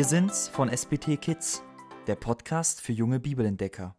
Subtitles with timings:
[0.00, 1.62] Wir sind's von SBT Kids,
[2.06, 3.94] der Podcast für junge Bibelentdecker.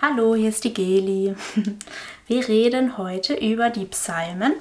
[0.00, 1.34] Hallo, hier ist die Geli.
[2.28, 4.52] Wir reden heute über die Psalmen.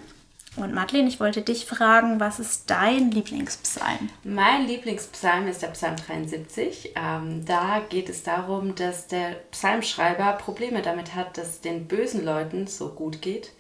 [0.56, 4.10] Und Madeleine, ich wollte dich fragen, was ist dein Lieblingspsalm?
[4.24, 6.94] Mein Lieblingspsalm ist der Psalm 73.
[6.96, 12.66] Ähm, da geht es darum, dass der Psalmschreiber Probleme damit hat, dass den bösen Leuten
[12.66, 13.52] so gut geht.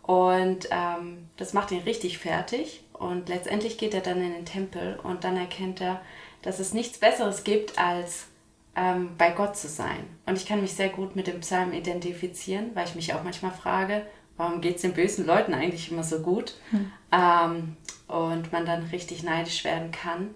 [0.00, 2.83] Und ähm, das macht ihn richtig fertig.
[3.04, 6.00] Und letztendlich geht er dann in den Tempel und dann erkennt er,
[6.40, 8.28] dass es nichts Besseres gibt, als
[8.74, 10.06] ähm, bei Gott zu sein.
[10.24, 13.52] Und ich kann mich sehr gut mit dem Psalm identifizieren, weil ich mich auch manchmal
[13.52, 14.06] frage,
[14.38, 16.54] warum geht es den bösen Leuten eigentlich immer so gut?
[16.70, 16.90] Hm.
[17.12, 17.76] Ähm,
[18.08, 20.34] und man dann richtig neidisch werden kann.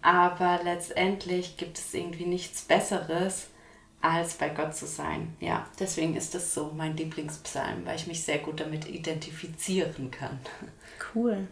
[0.00, 3.48] Aber letztendlich gibt es irgendwie nichts Besseres,
[4.00, 5.36] als bei Gott zu sein.
[5.38, 10.40] Ja, deswegen ist das so mein Lieblingspsalm, weil ich mich sehr gut damit identifizieren kann.
[11.14, 11.46] Cool.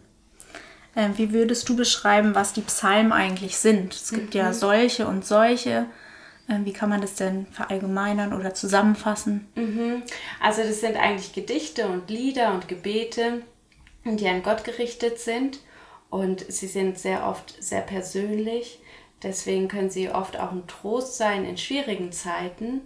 [0.99, 3.93] Ähm, wie würdest du beschreiben, was die Psalmen eigentlich sind?
[3.93, 4.39] Es gibt mhm.
[4.41, 5.85] ja solche und solche.
[6.49, 9.47] Ähm, wie kann man das denn verallgemeinern oder zusammenfassen?
[9.55, 10.03] Mhm.
[10.41, 13.43] Also das sind eigentlich Gedichte und Lieder und Gebete,
[14.03, 15.59] die an Gott gerichtet sind.
[16.09, 18.81] Und sie sind sehr oft sehr persönlich.
[19.23, 22.81] Deswegen können sie oft auch ein Trost sein in schwierigen Zeiten,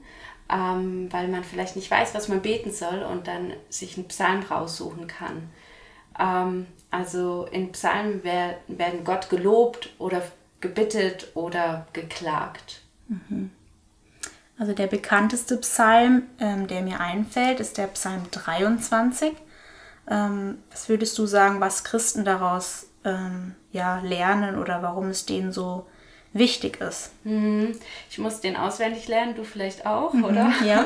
[0.52, 4.44] ähm, weil man vielleicht nicht weiß, was man beten soll und dann sich einen Psalm
[4.44, 5.50] raussuchen kann.
[6.20, 10.22] Ähm, also in Psalmen werden Gott gelobt oder
[10.62, 12.82] gebittet oder geklagt.
[13.08, 13.52] Mhm.
[14.58, 19.34] Also der bekannteste Psalm, ähm, der mir einfällt, ist der Psalm 23.
[20.08, 25.52] Ähm, was würdest du sagen, was Christen daraus ähm, ja, lernen oder warum es denen
[25.52, 25.88] so
[26.34, 27.12] wichtig ist.
[27.24, 27.78] Mhm.
[28.10, 30.52] Ich muss den auswendig lernen, du vielleicht auch, mhm, oder?
[30.66, 30.86] Ja.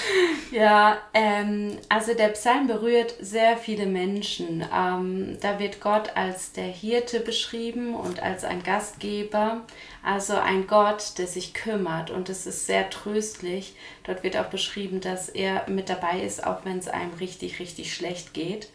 [0.50, 4.64] ja, ähm, also der Psalm berührt sehr viele Menschen.
[4.74, 9.62] Ähm, da wird Gott als der Hirte beschrieben und als ein Gastgeber,
[10.02, 13.76] also ein Gott, der sich kümmert und es ist sehr tröstlich.
[14.02, 17.94] Dort wird auch beschrieben, dass er mit dabei ist, auch wenn es einem richtig, richtig
[17.94, 18.70] schlecht geht.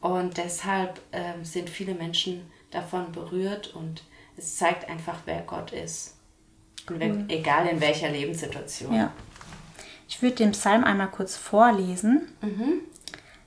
[0.00, 4.02] Und deshalb ähm, sind viele Menschen davon berührt und
[4.36, 6.16] es zeigt einfach, wer Gott ist.
[6.88, 7.24] Cool.
[7.28, 8.94] Egal in welcher Lebenssituation.
[8.94, 9.12] Ja.
[10.08, 12.28] Ich würde den Psalm einmal kurz vorlesen.
[12.40, 12.80] Mhm.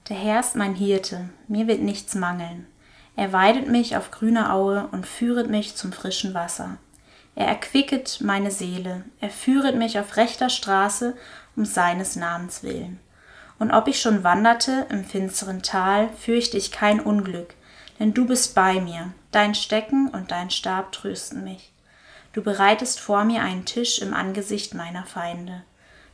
[0.10, 2.66] Der Herr ist mein Hirte, mir wird nichts mangeln.
[3.16, 6.78] Er weidet mich auf grüner Aue und führet mich zum frischen Wasser.
[7.36, 11.16] Er erquicket meine Seele, er führet mich auf rechter Straße
[11.56, 13.00] um seines Namens willen.
[13.60, 17.54] Und ob ich schon wanderte im finsteren Tal, fürchte ich kein Unglück,
[18.00, 21.72] denn du bist bei mir, dein Stecken und dein Stab trösten mich.
[22.34, 25.64] Du bereitest vor mir einen Tisch im Angesicht meiner Feinde.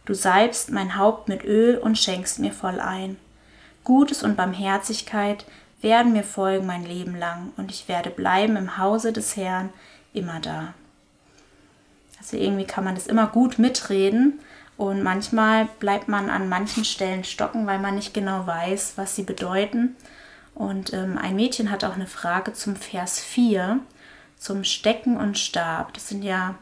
[0.05, 3.17] Du salbst mein Haupt mit Öl und schenkst mir voll ein.
[3.83, 5.45] Gutes und Barmherzigkeit
[5.81, 9.71] werden mir folgen mein Leben lang, und ich werde bleiben im Hause des Herrn
[10.13, 10.73] immer da.
[12.17, 14.39] Also irgendwie kann man das immer gut mitreden
[14.77, 19.23] und manchmal bleibt man an manchen Stellen stocken, weil man nicht genau weiß, was sie
[19.23, 19.95] bedeuten.
[20.55, 23.79] Und ähm, ein Mädchen hat auch eine Frage zum Vers 4,
[24.37, 25.93] zum Stecken und Stab.
[25.93, 26.55] Das sind ja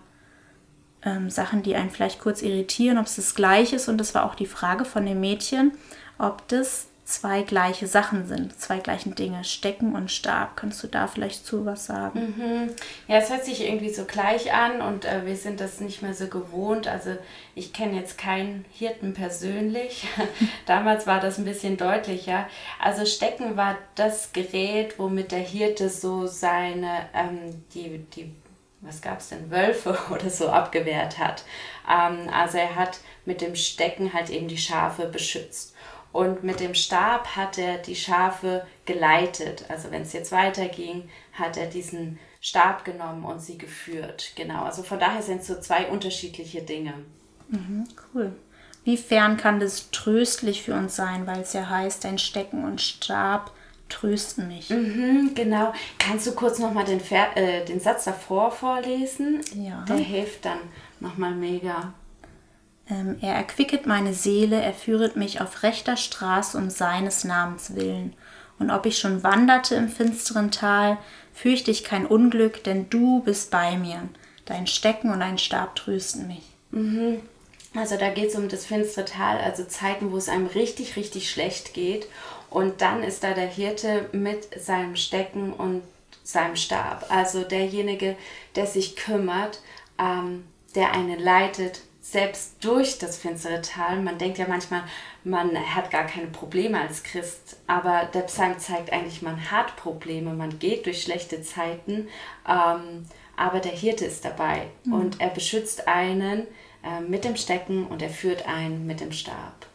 [1.03, 3.87] ähm, Sachen, die einen vielleicht kurz irritieren, ob es das gleiche ist.
[3.87, 5.73] Und das war auch die Frage von dem Mädchen,
[6.17, 10.55] ob das zwei gleiche Sachen sind, zwei gleichen Dinge, Stecken und Stab.
[10.55, 12.35] Kannst du da vielleicht zu was sagen?
[12.37, 12.69] Mhm.
[13.07, 16.13] Ja, es hört sich irgendwie so gleich an und äh, wir sind das nicht mehr
[16.13, 16.87] so gewohnt.
[16.87, 17.17] Also
[17.55, 20.07] ich kenne jetzt keinen Hirten persönlich.
[20.65, 22.47] Damals war das ein bisschen deutlicher.
[22.79, 28.31] Also Stecken war das Gerät, womit der Hirte so seine, ähm, die, die
[28.85, 31.43] was gab es denn, Wölfe oder so abgewehrt hat.
[31.89, 35.73] Ähm, also er hat mit dem Stecken halt eben die Schafe beschützt.
[36.13, 39.65] Und mit dem Stab hat er die Schafe geleitet.
[39.67, 44.31] Also wenn es jetzt weiterging, hat er diesen Stab genommen und sie geführt.
[44.35, 46.93] Genau, also von daher sind es so zwei unterschiedliche Dinge.
[47.49, 48.31] Mhm, cool.
[48.85, 53.51] Wiefern kann das tröstlich für uns sein, weil es ja heißt, ein Stecken und Stab
[53.89, 54.69] trösten mich.
[54.69, 55.73] Mhm, genau.
[55.97, 57.01] Kannst du kurz nochmal den,
[57.35, 59.41] äh, den Satz davor vorlesen?
[59.55, 59.83] Ja.
[59.87, 60.59] Der hilft dann
[60.99, 61.93] nochmal mega.
[62.89, 68.13] Ähm, er erquicket meine Seele, er führet mich auf rechter Straße um seines Namens willen.
[68.59, 70.97] Und ob ich schon wanderte im finsteren Tal,
[71.33, 74.09] fürchte ich kein Unglück, denn du bist bei mir.
[74.45, 76.43] Dein Stecken und dein Stab trösten mich.
[76.71, 77.21] Mhm.
[77.75, 81.31] Also da geht es um das finstere Tal, also Zeiten, wo es einem richtig, richtig
[81.31, 82.07] schlecht geht.
[82.49, 85.81] Und dann ist da der Hirte mit seinem Stecken und
[86.23, 87.07] seinem Stab.
[87.09, 88.15] Also derjenige,
[88.55, 89.59] der sich kümmert,
[89.97, 90.43] ähm,
[90.75, 94.01] der einen leitet, selbst durch das finstere Tal.
[94.01, 94.83] Man denkt ja manchmal,
[95.23, 100.33] man hat gar keine Probleme als Christ, aber der Psalm zeigt eigentlich, man hat Probleme,
[100.33, 102.09] man geht durch schlechte Zeiten,
[102.47, 103.05] ähm,
[103.37, 104.93] aber der Hirte ist dabei mhm.
[104.93, 106.45] und er beschützt einen
[106.83, 109.65] äh, mit dem Stecken und er führt einen mit dem Stab.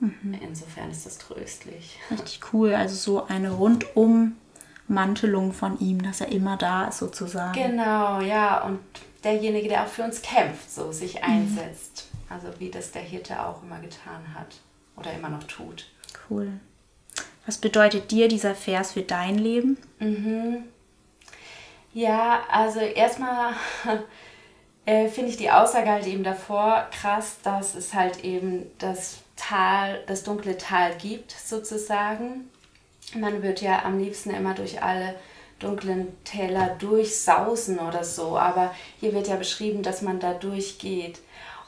[0.00, 0.38] Mhm.
[0.40, 1.98] Insofern ist das tröstlich.
[2.10, 2.74] Richtig cool.
[2.74, 4.36] Also so eine rundum
[4.86, 7.52] Mantelung von ihm, dass er immer da ist sozusagen.
[7.52, 8.62] Genau, ja.
[8.62, 8.80] Und
[9.24, 11.24] derjenige, der auch für uns kämpft, so sich mhm.
[11.24, 12.08] einsetzt.
[12.12, 12.32] Mhm.
[12.32, 14.56] Also wie das der Hirte auch immer getan hat
[14.96, 15.86] oder immer noch tut.
[16.28, 16.52] Cool.
[17.46, 19.78] Was bedeutet dir dieser Vers für dein Leben?
[19.98, 20.64] Mhm.
[21.94, 23.54] Ja, also erstmal
[24.84, 30.02] äh, finde ich die Aussage halt eben davor krass, dass es halt eben das Tal,
[30.06, 32.50] das dunkle Tal gibt, sozusagen.
[33.14, 35.14] Man wird ja am liebsten immer durch alle
[35.58, 41.18] dunklen Täler durchsausen oder so, aber hier wird ja beschrieben, dass man da durchgeht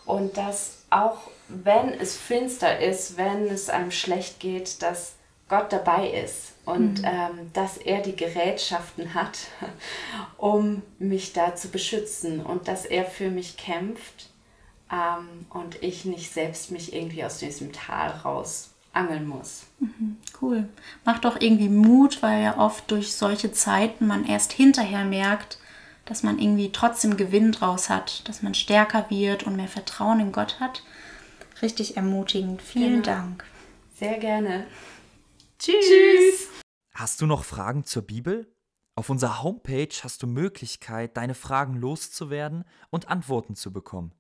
[0.07, 5.15] und dass auch wenn es finster ist, wenn es einem schlecht geht, dass
[5.49, 7.05] Gott dabei ist und mhm.
[7.05, 9.39] ähm, dass er die Gerätschaften hat,
[10.39, 14.31] um mich da zu beschützen und dass er für mich kämpft
[14.93, 19.67] ähm, und ich nicht selbst mich irgendwie aus diesem Tal raus angeln muss.
[19.79, 20.69] Mhm, cool.
[21.05, 25.59] Macht doch irgendwie Mut, weil ja oft durch solche Zeiten man erst hinterher merkt,
[26.05, 30.33] dass man irgendwie trotzdem Gewinn draus hat, dass man stärker wird und mehr Vertrauen in
[30.33, 30.83] Gott hat.
[31.63, 32.63] Richtig ermutigend.
[32.63, 33.17] Vielen genau.
[33.17, 33.45] Dank.
[33.97, 34.67] Sehr gerne.
[35.59, 35.75] Tschüss.
[35.81, 36.49] Tschüss.
[36.95, 38.53] Hast du noch Fragen zur Bibel?
[39.01, 44.13] Auf unserer Homepage hast du Möglichkeit, deine Fragen loszuwerden und Antworten zu bekommen.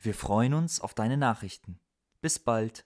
[0.00, 1.78] Wir freuen uns auf deine Nachrichten.
[2.20, 2.82] Bis bald.